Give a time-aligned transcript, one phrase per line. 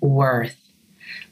[0.00, 0.56] Worth.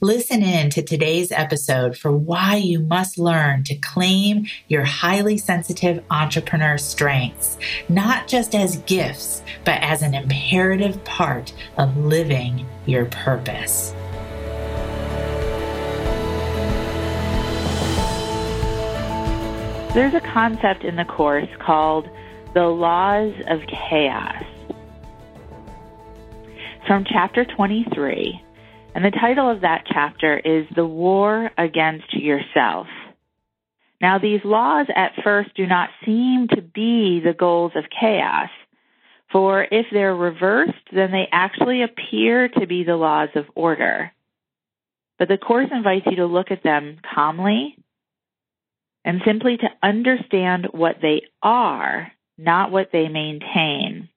[0.01, 6.03] Listen in to today's episode for why you must learn to claim your highly sensitive
[6.11, 7.59] entrepreneur strengths,
[7.89, 13.95] not just as gifts, but as an imperative part of living your purpose.
[19.95, 22.07] There's a concept in the course called
[22.53, 24.45] the laws of chaos.
[26.87, 28.43] From chapter 23,
[28.97, 32.87] and the title of that chapter is The War Against Yourself.
[34.01, 38.49] Now, these laws at first do not seem to be the goals of chaos,
[39.31, 44.13] for if they're reversed, then they actually appear to be the laws of order.
[45.19, 47.77] But the Course invites you to look at them calmly
[49.05, 54.09] and simply to understand what they are, not what they maintain.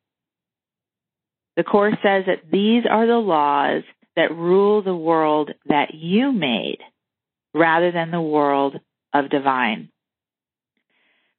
[1.58, 3.84] The Course says that these are the laws
[4.20, 6.80] that rule the world that you made
[7.54, 8.78] rather than the world
[9.14, 9.90] of divine.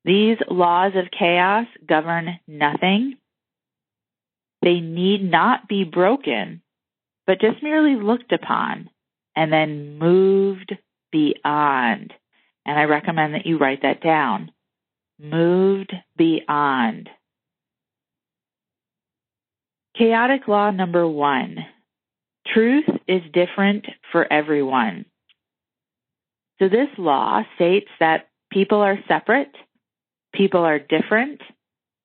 [0.02, 3.16] These laws of chaos govern nothing.
[4.62, 6.62] They need not be broken,
[7.26, 8.88] but just merely looked upon
[9.36, 10.74] and then moved
[11.12, 12.14] beyond.
[12.64, 14.52] And I recommend that you write that down.
[15.18, 17.10] Moved beyond.
[19.98, 21.58] Chaotic law number one.
[22.54, 25.04] Truth is different for everyone.
[26.58, 29.54] So this law states that people are separate,
[30.34, 31.40] people are different,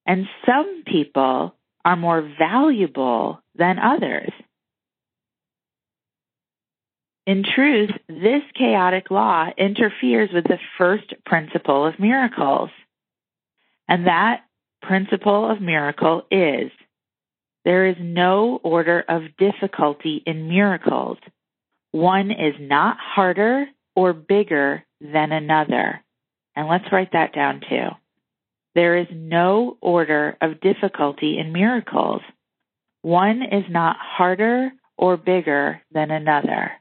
[0.06, 4.32] and some people are more valuable than others.
[7.28, 12.70] In truth, this chaotic law interferes with the first principle of miracles.
[13.88, 14.42] And that
[14.82, 16.72] principle of miracle is
[17.66, 21.18] there is no order of difficulty in miracles.
[21.92, 23.66] One is not harder
[23.96, 26.04] or bigger than another.
[26.56, 27.90] And let's write that down too.
[28.76, 32.22] There is no order of difficulty in miracles.
[33.02, 36.72] One is not harder or bigger than another.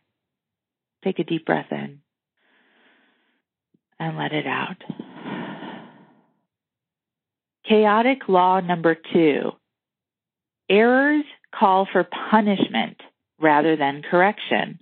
[1.02, 2.00] Take a deep breath in
[3.98, 4.76] and let it out.
[7.68, 9.52] Chaotic law number two.
[10.68, 12.96] Errors call for punishment
[13.40, 14.78] rather than correction.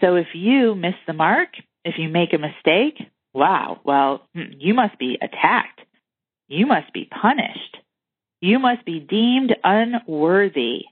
[0.00, 1.50] So if you miss the mark,
[1.84, 2.98] if you make a mistake,
[3.32, 5.80] wow, well, hmm, you must be attacked.
[6.48, 7.76] You must be punished.
[8.40, 10.82] You must be deemed unworthy.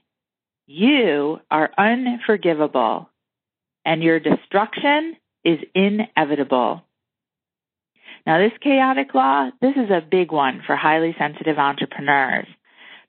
[0.67, 3.09] You are unforgivable
[3.83, 6.83] and your destruction is inevitable.
[8.25, 12.47] Now, this chaotic law, this is a big one for highly sensitive entrepreneurs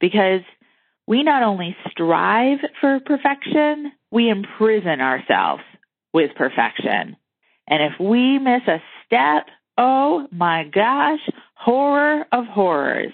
[0.01, 0.43] because
[1.07, 5.63] we not only strive for perfection, we imprison ourselves
[6.13, 7.17] with perfection.
[7.69, 9.47] And if we miss a step,
[9.79, 11.21] oh my gosh,
[11.55, 13.13] horror of horrors.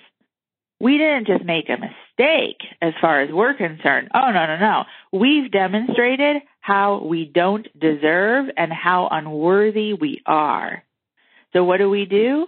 [0.78, 4.08] We didn't just make a mistake as far as we're concerned.
[4.14, 4.84] Oh, no, no, no.
[5.10, 10.82] We've demonstrated how we don't deserve and how unworthy we are.
[11.54, 12.46] So what do we do?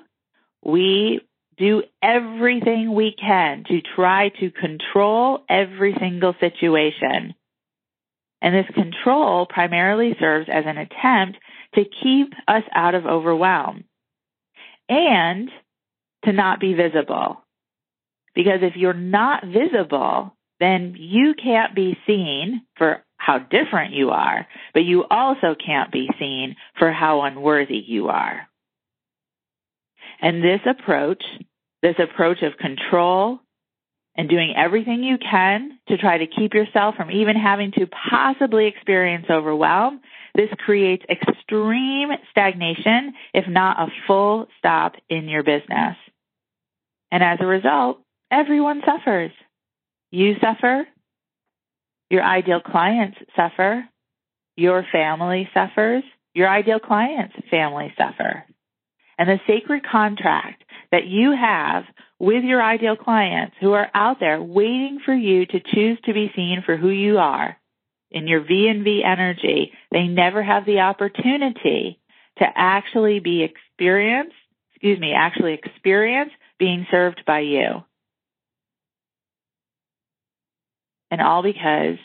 [0.62, 1.22] We
[1.58, 7.34] do everything we can to try to control every single situation.
[8.40, 11.38] And this control primarily serves as an attempt
[11.74, 13.84] to keep us out of overwhelm
[14.88, 15.50] and
[16.24, 17.42] to not be visible.
[18.34, 24.46] Because if you're not visible, then you can't be seen for how different you are,
[24.72, 28.48] but you also can't be seen for how unworthy you are.
[30.20, 31.22] And this approach,
[31.82, 33.40] this approach of control
[34.16, 38.66] and doing everything you can to try to keep yourself from even having to possibly
[38.66, 40.00] experience overwhelm,
[40.34, 45.96] this creates extreme stagnation, if not a full stop in your business.
[47.10, 48.00] And as a result,
[48.30, 49.30] Everyone suffers.
[50.10, 50.86] You suffer.
[52.10, 53.88] Your ideal clients suffer.
[54.56, 56.02] Your family suffers.
[56.34, 58.44] Your ideal clients' family suffer.
[59.18, 60.62] And the sacred contract
[60.92, 61.84] that you have
[62.18, 66.32] with your ideal clients who are out there waiting for you to choose to be
[66.34, 67.56] seen for who you are,
[68.10, 72.00] in your V and V energy, they never have the opportunity
[72.38, 74.34] to actually be experienced,
[74.72, 77.84] excuse me, actually experience being served by you.
[81.10, 81.98] And all because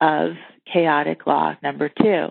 [0.00, 0.32] of
[0.72, 2.28] chaotic law number two.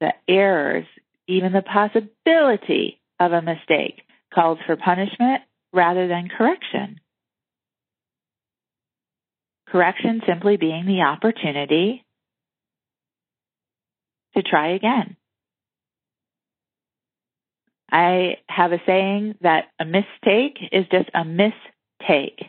[0.00, 0.86] The errors,
[1.28, 4.02] even the possibility of a mistake,
[4.34, 5.42] calls for punishment
[5.72, 7.00] rather than correction.
[9.68, 12.04] Correction simply being the opportunity
[14.36, 15.16] to try again.
[17.90, 22.40] I have a saying that a mistake is just a mistake.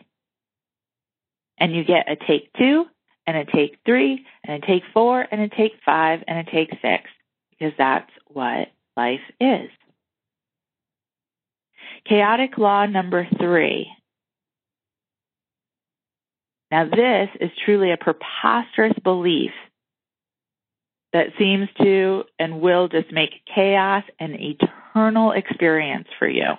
[1.58, 2.86] And you get a take two,
[3.26, 6.70] and a take three, and a take four, and a take five, and a take
[6.82, 7.10] six,
[7.58, 9.70] because that's what life is.
[12.08, 13.90] Chaotic law number three.
[16.70, 19.52] Now, this is truly a preposterous belief
[21.12, 26.54] that seems to and will just make chaos an eternal experience for you.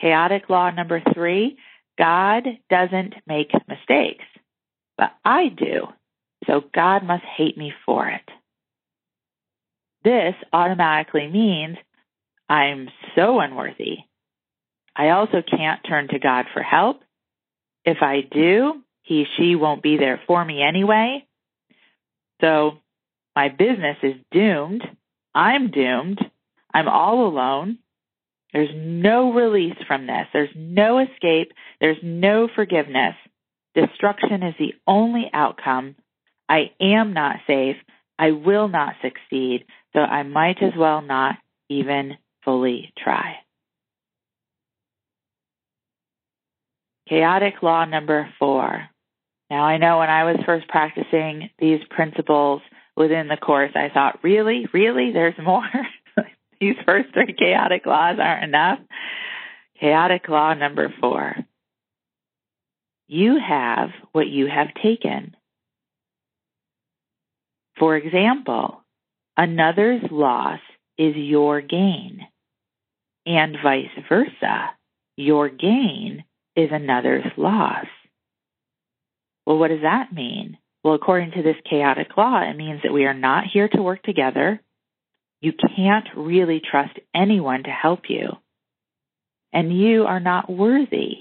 [0.00, 1.58] Chaotic law number three
[1.98, 4.24] God doesn't make mistakes,
[4.98, 5.88] but I do.
[6.46, 8.28] So God must hate me for it.
[10.04, 11.78] This automatically means
[12.48, 13.98] I'm so unworthy.
[14.94, 17.00] I also can't turn to God for help.
[17.84, 21.26] If I do, he, she won't be there for me anyway.
[22.40, 22.78] So
[23.34, 24.82] my business is doomed.
[25.34, 26.20] I'm doomed.
[26.72, 27.78] I'm all alone.
[28.52, 30.26] There's no release from this.
[30.32, 31.52] There's no escape.
[31.80, 33.14] There's no forgiveness.
[33.74, 35.96] Destruction is the only outcome.
[36.48, 37.76] I am not safe.
[38.18, 39.64] I will not succeed.
[39.94, 41.36] So I might as well not
[41.68, 43.36] even fully try.
[47.08, 48.88] Chaotic law number four.
[49.50, 52.62] Now I know when I was first practicing these principles
[52.96, 55.68] within the course, I thought, really, really, there's more?
[56.60, 58.78] These first three chaotic laws aren't enough.
[59.80, 61.34] Chaotic law number four.
[63.06, 65.36] You have what you have taken.
[67.78, 68.83] For example,
[69.36, 70.60] another's loss
[70.98, 72.20] is your gain,
[73.26, 74.70] and vice versa.
[75.16, 76.24] Your gain
[76.56, 77.86] is another's loss.
[79.46, 80.58] Well, what does that mean?
[80.82, 84.02] Well, according to this chaotic law, it means that we are not here to work
[84.02, 84.60] together.
[85.40, 88.30] You can't really trust anyone to help you.
[89.52, 91.18] And you are not worthy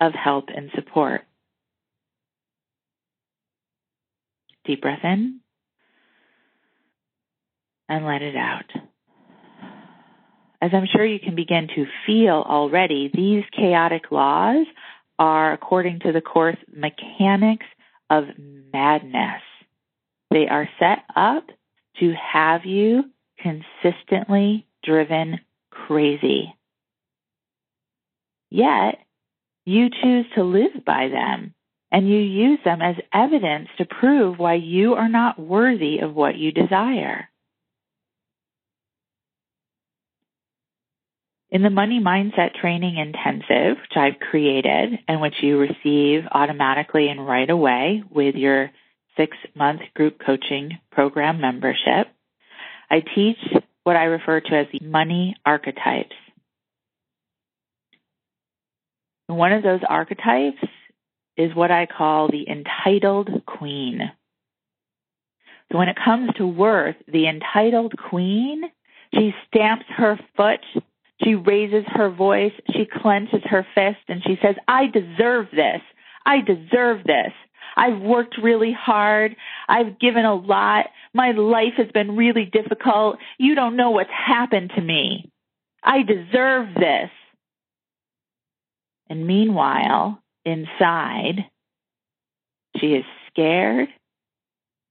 [0.00, 1.22] of help and support.
[4.64, 5.39] Deep breath in
[7.90, 8.70] and let it out.
[10.62, 14.66] As I'm sure you can begin to feel already, these chaotic laws
[15.18, 17.66] are, according to the Course, mechanics
[18.08, 18.24] of
[18.72, 19.42] madness.
[20.30, 21.44] They are set up
[21.98, 23.04] to have you
[23.38, 25.40] consistently driven
[25.70, 26.54] crazy.
[28.50, 28.98] Yet,
[29.64, 31.54] you choose to live by them
[31.90, 36.36] and you use them as evidence to prove why you are not worthy of what
[36.36, 37.29] you desire.
[41.52, 47.26] In the Money Mindset Training Intensive, which I've created and which you receive automatically and
[47.26, 48.70] right away with your
[49.16, 52.06] six month group coaching program membership,
[52.88, 53.38] I teach
[53.82, 56.14] what I refer to as the money archetypes.
[59.26, 60.62] One of those archetypes
[61.36, 64.12] is what I call the entitled queen.
[65.72, 68.62] So when it comes to worth, the entitled queen,
[69.12, 70.60] she stamps her foot,
[71.22, 75.80] she raises her voice, she clenches her fist, and she says, I deserve this.
[76.24, 77.32] I deserve this.
[77.76, 79.36] I've worked really hard.
[79.68, 80.86] I've given a lot.
[81.14, 83.18] My life has been really difficult.
[83.38, 85.30] You don't know what's happened to me.
[85.82, 87.10] I deserve this.
[89.08, 91.46] And meanwhile, inside,
[92.76, 93.88] she is scared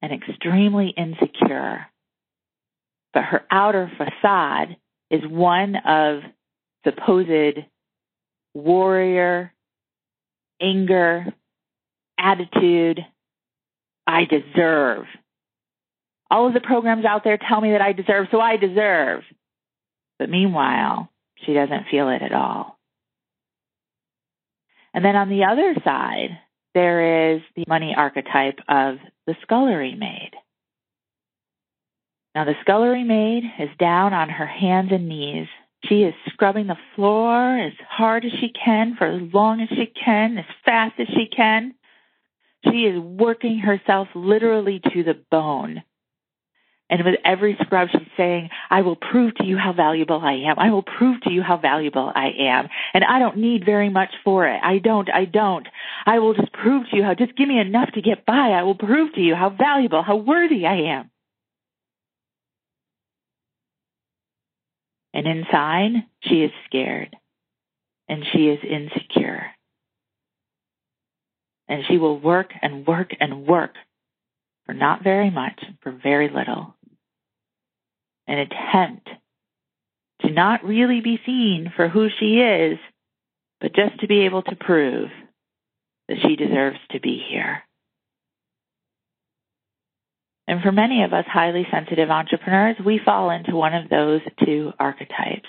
[0.01, 1.88] and extremely insecure.
[3.13, 4.77] But her outer facade
[5.09, 6.21] is one of
[6.83, 7.65] supposed
[8.53, 9.53] warrior,
[10.61, 11.33] anger,
[12.17, 12.99] attitude,
[14.05, 15.05] I deserve.
[16.31, 19.23] All of the programs out there tell me that I deserve, so I deserve.
[20.19, 21.09] But meanwhile,
[21.45, 22.77] she doesn't feel it at all.
[24.93, 26.39] And then on the other side,
[26.73, 30.31] there is the money archetype of the scullery maid.
[32.36, 35.48] Now, the scullery maid is down on her hands and knees.
[35.86, 39.86] She is scrubbing the floor as hard as she can for as long as she
[39.88, 41.74] can, as fast as she can.
[42.65, 45.83] She is working herself literally to the bone.
[46.89, 50.57] And with every scrub, she's saying, I will prove to you how valuable I am.
[50.57, 52.67] I will prove to you how valuable I am.
[52.93, 54.59] And I don't need very much for it.
[54.63, 55.67] I don't, I don't.
[56.05, 58.33] I will just prove to you how, just give me enough to get by.
[58.33, 61.12] I will prove to you how valuable, how worthy I am.
[65.13, 67.15] And inside, she is scared
[68.07, 69.45] and she is insecure.
[71.67, 73.75] And she will work and work and work
[74.65, 76.75] for not very much, for very little.
[78.27, 79.09] An attempt
[80.21, 82.79] to not really be seen for who she is,
[83.61, 85.09] but just to be able to prove
[86.07, 87.63] that she deserves to be here.
[90.50, 94.72] And for many of us highly sensitive entrepreneurs, we fall into one of those two
[94.79, 95.48] archetypes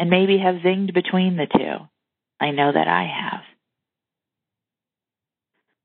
[0.00, 1.76] and maybe have zinged between the two.
[2.40, 3.42] I know that I have.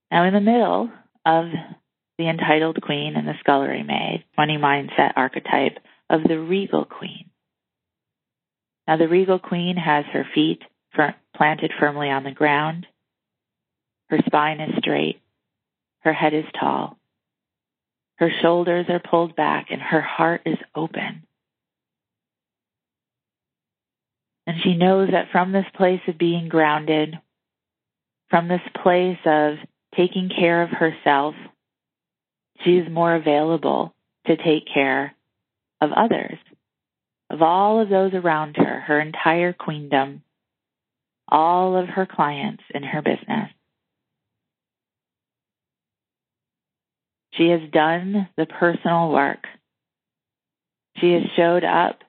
[0.10, 0.90] Now, in the middle
[1.24, 1.46] of
[2.18, 5.78] the entitled queen and the scullery maid, money mindset archetype
[6.10, 7.30] of the regal queen.
[8.88, 10.64] Now, the regal queen has her feet
[11.38, 12.88] planted firmly on the ground.
[14.10, 15.22] Her spine is straight.
[16.00, 16.98] Her head is tall.
[18.22, 21.24] Her shoulders are pulled back and her heart is open.
[24.46, 27.18] And she knows that from this place of being grounded,
[28.30, 29.56] from this place of
[29.98, 31.34] taking care of herself,
[32.64, 33.92] she is more available
[34.28, 35.16] to take care
[35.82, 36.38] of others,
[37.32, 40.22] of all of those around her, her entire queendom,
[41.28, 43.50] all of her clients in her business.
[47.42, 49.48] She has done the personal work.
[50.98, 52.04] She has showed up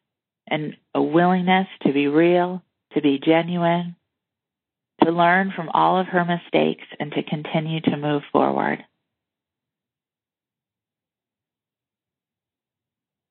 [0.46, 2.62] and a willingness to be real,
[2.92, 3.96] to be genuine,
[5.02, 8.84] to learn from all of her mistakes and to continue to move forward.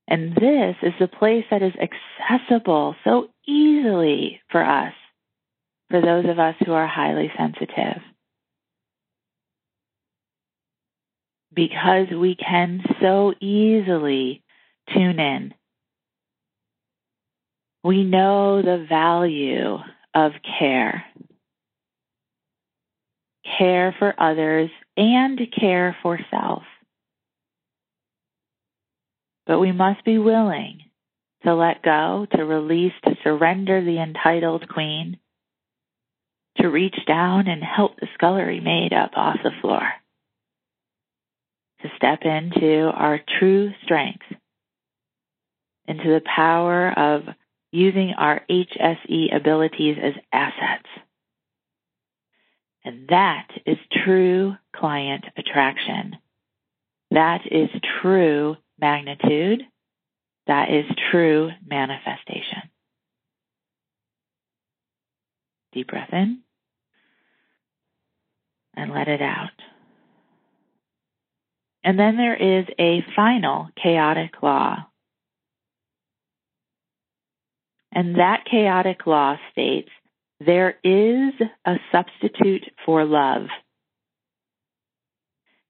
[0.07, 4.93] And this is the place that is accessible so easily for us,
[5.91, 8.01] for those of us who are highly sensitive.
[11.53, 14.43] Because we can so easily
[14.93, 15.53] tune in
[17.83, 19.77] we know the value
[20.13, 21.05] of care.
[23.57, 26.63] Care for others and care for self.
[29.47, 30.81] But we must be willing
[31.43, 35.17] to let go, to release, to surrender the entitled queen,
[36.57, 39.81] to reach down and help the scullery maid up off the floor,
[41.81, 44.25] to step into our true strength,
[45.87, 47.23] into the power of
[47.71, 50.87] using our HSE abilities as assets.
[52.83, 56.17] And that is true client attraction.
[57.11, 57.69] That is
[58.01, 59.63] true magnitude.
[60.47, 62.69] That is true manifestation.
[65.73, 66.39] Deep breath in
[68.75, 69.51] and let it out.
[71.83, 74.85] And then there is a final chaotic law
[77.91, 79.89] and that chaotic law states
[80.39, 81.33] there is
[81.65, 83.47] a substitute for love.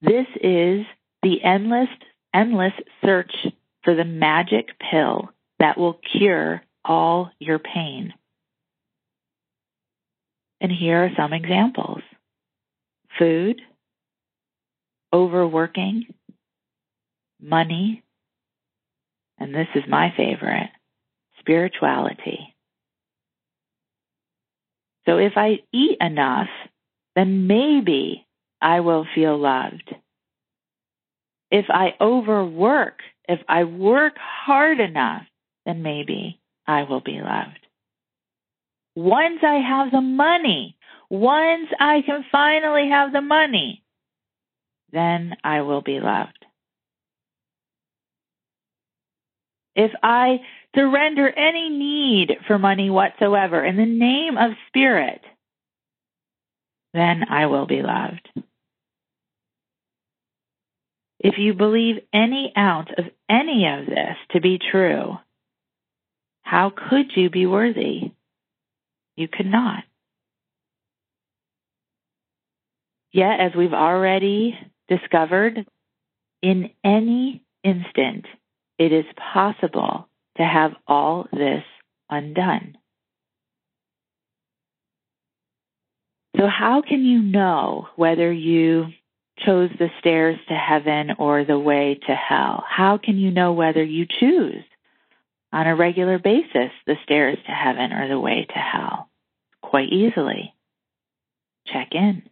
[0.01, 0.85] This is
[1.21, 1.89] the endless,
[2.33, 3.33] endless search
[3.83, 8.13] for the magic pill that will cure all your pain.
[10.61, 12.01] And here are some examples
[13.19, 13.61] food,
[15.13, 16.05] overworking,
[17.41, 18.03] money,
[19.39, 20.69] and this is my favorite
[21.39, 22.55] spirituality.
[25.05, 26.49] So if I eat enough,
[27.15, 28.27] then maybe
[28.61, 29.93] I will feel loved.
[31.49, 35.23] If I overwork, if I work hard enough,
[35.65, 37.59] then maybe I will be loved.
[38.95, 40.77] Once I have the money,
[41.09, 43.80] once I can finally have the money,
[44.91, 46.45] then I will be loved.
[49.75, 50.41] If I
[50.75, 55.21] surrender any need for money whatsoever in the name of spirit,
[56.93, 58.29] then I will be loved.
[61.19, 65.17] If you believe any ounce of any of this to be true,
[66.41, 68.11] how could you be worthy?
[69.15, 69.83] You could not.
[73.11, 74.57] Yet, as we've already
[74.87, 75.65] discovered,
[76.41, 78.25] in any instant,
[78.77, 80.07] it is possible
[80.37, 81.63] to have all this
[82.09, 82.77] undone.
[86.37, 88.87] So, how can you know whether you
[89.45, 92.63] chose the stairs to heaven or the way to hell?
[92.67, 94.63] How can you know whether you choose
[95.53, 99.09] on a regular basis the stairs to heaven or the way to hell?
[99.61, 100.53] Quite easily.
[101.67, 102.23] Check in.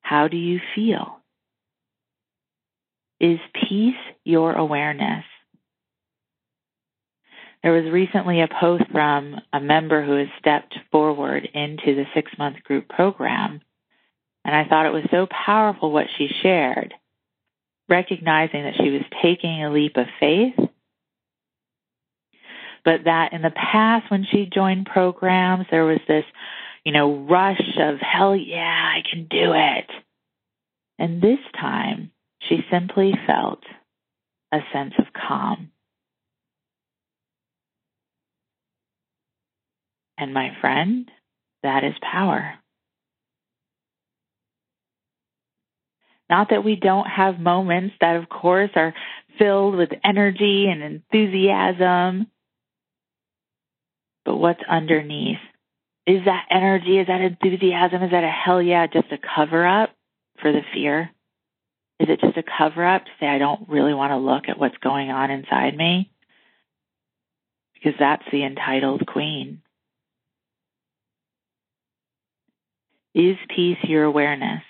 [0.00, 1.21] How do you feel?
[3.22, 5.24] Is peace your awareness?
[7.62, 12.32] There was recently a post from a member who has stepped forward into the six
[12.36, 13.60] month group program.
[14.44, 16.94] And I thought it was so powerful what she shared,
[17.88, 20.58] recognizing that she was taking a leap of faith,
[22.84, 26.24] but that in the past when she joined programs, there was this,
[26.84, 29.88] you know, rush of, hell yeah, I can do it.
[30.98, 32.10] And this time,
[32.48, 33.62] she simply felt
[34.52, 35.70] a sense of calm.
[40.18, 41.10] And my friend,
[41.62, 42.54] that is power.
[46.30, 48.94] Not that we don't have moments that, of course, are
[49.38, 52.26] filled with energy and enthusiasm,
[54.24, 55.38] but what's underneath?
[56.06, 56.98] Is that energy?
[56.98, 58.02] Is that enthusiasm?
[58.02, 59.90] Is that a hell yeah, just a cover up
[60.40, 61.10] for the fear?
[62.00, 64.58] Is it just a cover up to say, I don't really want to look at
[64.58, 66.10] what's going on inside me?
[67.74, 69.62] Because that's the entitled queen.
[73.14, 74.62] Is peace your awareness?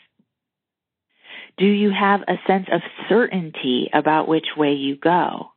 [1.59, 5.53] Do you have a sense of certainty about which way you go?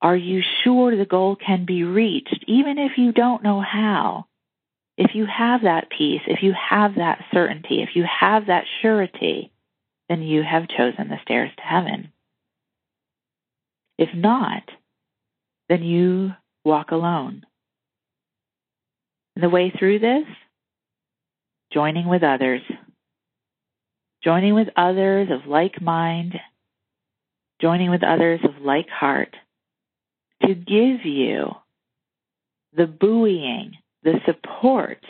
[0.00, 4.26] Are you sure the goal can be reached, even if you don't know how?
[4.96, 9.50] If you have that peace, if you have that certainty, if you have that surety,
[10.08, 12.12] then you have chosen the stairs to heaven.
[13.98, 14.62] If not,
[15.68, 16.32] then you
[16.64, 17.44] walk alone.
[19.34, 20.24] And the way through this,
[21.72, 22.62] joining with others,
[24.24, 26.34] joining with others of like mind,
[27.60, 29.34] joining with others of like heart
[30.42, 31.50] to give you
[32.76, 35.04] the buoying, the support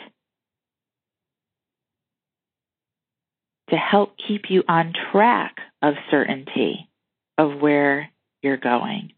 [3.69, 6.89] to help keep you on track of certainty
[7.37, 8.09] of where
[8.41, 9.13] you're going.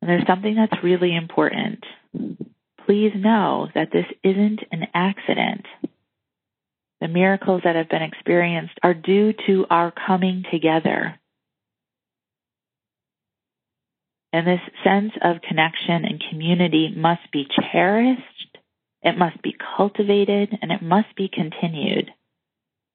[0.00, 1.84] And there's something that's really important.
[2.86, 5.66] Please know that this isn't an accident.
[7.00, 11.18] The miracles that have been experienced are due to our coming together.
[14.32, 18.47] And this sense of connection and community must be cherished
[19.02, 22.10] it must be cultivated and it must be continued.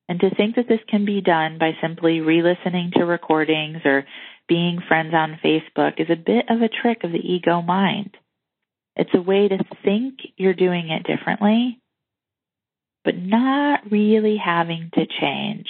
[0.10, 4.06] And to think that this can be done by simply re listening to recordings or
[4.48, 8.18] being friends on Facebook is a bit of a trick of the ego mind.
[8.96, 11.80] It's a way to think you're doing it differently,
[13.06, 15.68] but not really having to change.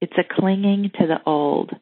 [0.00, 1.72] It's a clinging to the old.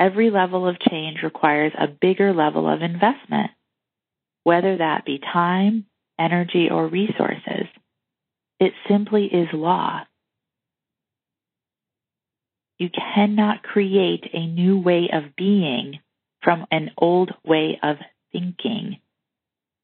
[0.00, 3.50] Every level of change requires a bigger level of investment
[4.44, 5.86] whether that be time,
[6.18, 7.66] energy, or resources.
[8.58, 10.00] It simply is law.
[12.78, 16.00] You cannot create a new way of being
[16.42, 17.96] from an old way of
[18.32, 18.98] thinking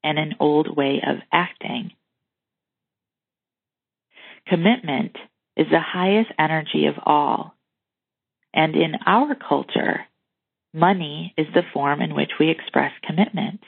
[0.03, 1.91] and an old way of acting.
[4.47, 5.15] Commitment
[5.55, 7.55] is the highest energy of all.
[8.53, 10.05] And in our culture,
[10.73, 13.61] money is the form in which we express commitment.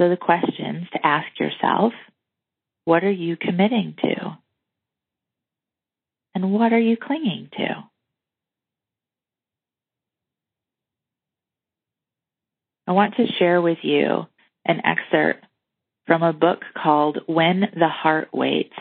[0.00, 1.92] So the questions to ask yourself,
[2.86, 4.38] what are you committing to?
[6.34, 7.84] And what are you clinging to?
[12.86, 14.26] I want to share with you
[14.64, 15.44] an excerpt
[16.06, 18.72] from a book called When the Heart Waits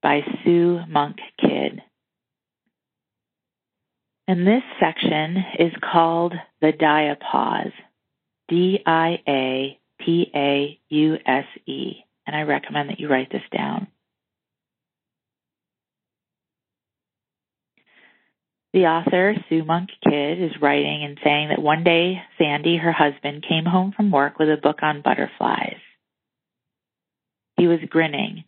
[0.00, 1.82] by Sue Monk Kidd.
[4.28, 7.72] And this section is called the diapause.
[8.48, 12.04] D I A P A U S E.
[12.26, 13.88] And I recommend that you write this down.
[18.72, 23.44] The author, Sue Monk Kidd, is writing and saying that one day Sandy, her husband,
[23.48, 25.78] came home from work with a book on butterflies.
[27.56, 28.44] He was grinning.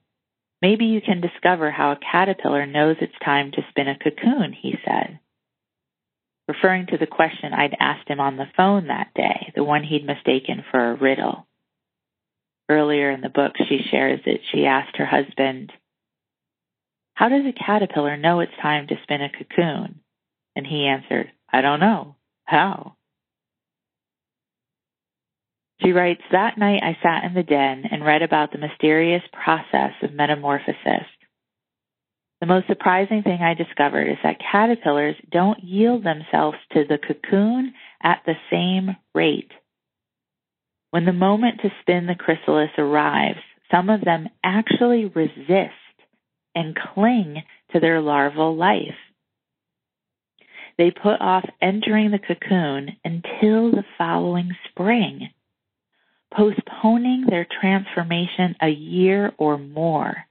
[0.61, 4.75] Maybe you can discover how a caterpillar knows it's time to spin a cocoon, he
[4.85, 5.19] said
[6.49, 10.07] referring to the question I'd asked him on the phone that day, the one he'd
[10.07, 11.47] mistaken for a riddle.
[12.71, 15.73] Earlier in the book, she shares that she asked her husband,
[17.15, 20.01] How does a caterpillar know it's time to spin a cocoon?
[20.57, 22.17] And he answered, I don't know.
[22.45, 22.97] How?
[25.83, 29.93] She writes, That night I sat in the den and read about the mysterious process
[30.03, 31.07] of metamorphosis.
[32.41, 37.75] The most surprising thing I discovered is that caterpillars don't yield themselves to the cocoon
[38.03, 39.51] at the same rate.
[40.91, 45.75] When the moment to spin the chrysalis arrives, some of them actually resist
[46.55, 48.97] and cling to their larval life.
[50.79, 55.31] They put off entering the cocoon until the following spring,
[56.33, 60.28] postponing their transformation a year or more.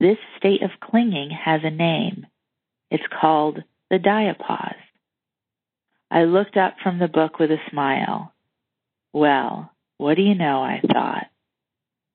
[0.00, 2.26] This state of clinging has a name.
[2.90, 4.74] It's called the diapause.
[6.10, 8.32] I looked up from the book with a smile.
[9.12, 10.62] Well, what do you know?
[10.62, 11.26] I thought.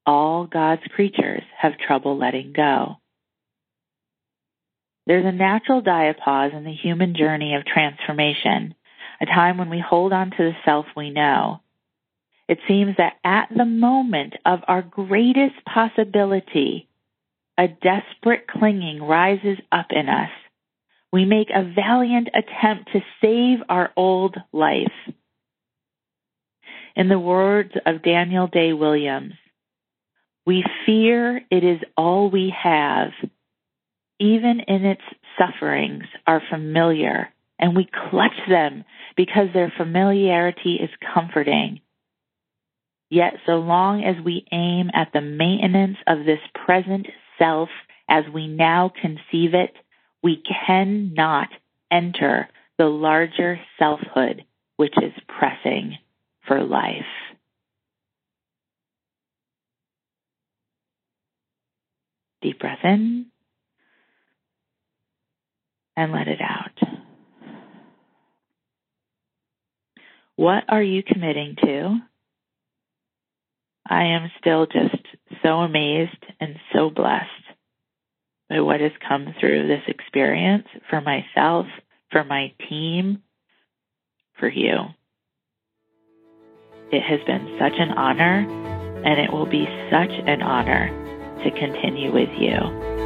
[0.06, 2.98] All God's creatures have trouble letting go.
[5.06, 8.74] There's a natural diapause in the human journey of transformation,
[9.20, 11.62] a time when we hold on to the self we know.
[12.48, 16.88] It seems that at the moment of our greatest possibility,
[17.58, 20.30] a desperate clinging rises up in us.
[21.12, 24.92] We make a valiant attempt to save our old life.
[26.96, 29.34] In the words of Daniel Day Williams,
[30.46, 33.12] we fear it is all we have,
[34.20, 35.02] even in its
[35.38, 38.84] sufferings, are familiar, and we clutch them
[39.16, 41.80] because their familiarity is comforting.
[43.10, 47.06] Yet, so long as we aim at the maintenance of this present
[47.38, 47.70] self
[48.10, 49.74] as we now conceive it,
[50.22, 51.50] we cannot
[51.92, 54.44] enter the larger selfhood
[54.78, 55.98] which is pressing
[56.48, 57.06] for life.
[62.42, 63.28] Deep breath in
[65.96, 67.00] and let it out.
[70.36, 72.00] What are you committing to?
[73.88, 75.06] I am still just
[75.44, 77.30] so amazed and so blessed
[78.50, 81.66] by what has come through this experience for myself,
[82.12, 83.24] for my team,
[84.38, 84.76] for you.
[86.92, 88.46] It has been such an honor,
[89.06, 90.90] and it will be such an honor
[91.44, 93.03] to continue with you.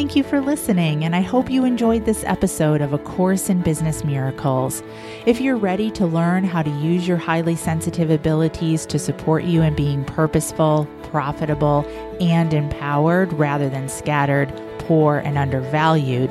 [0.00, 3.60] Thank you for listening, and I hope you enjoyed this episode of A Course in
[3.60, 4.82] Business Miracles.
[5.26, 9.60] If you're ready to learn how to use your highly sensitive abilities to support you
[9.60, 11.84] in being purposeful, profitable,
[12.18, 16.30] and empowered rather than scattered, poor, and undervalued,